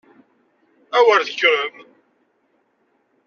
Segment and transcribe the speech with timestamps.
[0.97, 1.75] A wer tekkrem!